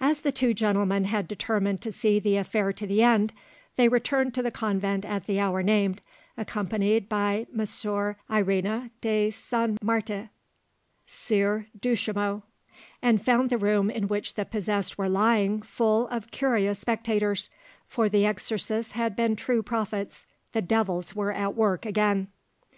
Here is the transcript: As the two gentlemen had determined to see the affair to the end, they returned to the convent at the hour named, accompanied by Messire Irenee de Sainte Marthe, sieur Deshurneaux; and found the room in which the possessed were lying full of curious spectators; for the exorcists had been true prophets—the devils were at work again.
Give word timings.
As 0.00 0.22
the 0.22 0.32
two 0.32 0.54
gentlemen 0.54 1.04
had 1.04 1.28
determined 1.28 1.82
to 1.82 1.92
see 1.92 2.18
the 2.18 2.38
affair 2.38 2.72
to 2.72 2.86
the 2.86 3.02
end, 3.02 3.34
they 3.76 3.86
returned 3.86 4.32
to 4.32 4.42
the 4.42 4.50
convent 4.50 5.04
at 5.04 5.26
the 5.26 5.38
hour 5.38 5.62
named, 5.62 6.00
accompanied 6.38 7.06
by 7.06 7.46
Messire 7.54 8.16
Irenee 8.30 8.88
de 9.02 9.30
Sainte 9.30 9.76
Marthe, 9.84 10.30
sieur 11.04 11.66
Deshurneaux; 11.78 12.44
and 13.02 13.22
found 13.22 13.50
the 13.50 13.58
room 13.58 13.90
in 13.90 14.08
which 14.08 14.36
the 14.36 14.46
possessed 14.46 14.96
were 14.96 15.06
lying 15.06 15.60
full 15.60 16.08
of 16.08 16.30
curious 16.30 16.78
spectators; 16.78 17.50
for 17.86 18.08
the 18.08 18.24
exorcists 18.24 18.92
had 18.92 19.14
been 19.14 19.36
true 19.36 19.62
prophets—the 19.62 20.62
devils 20.62 21.14
were 21.14 21.30
at 21.34 21.54
work 21.54 21.84
again. 21.84 22.28